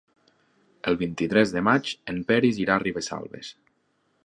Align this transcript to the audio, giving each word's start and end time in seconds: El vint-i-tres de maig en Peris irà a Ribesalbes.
El 0.91 0.97
vint-i-tres 1.01 1.53
de 1.57 1.63
maig 1.67 1.93
en 2.15 2.23
Peris 2.33 2.59
irà 2.65 2.77
a 2.79 2.83
Ribesalbes. 2.87 3.53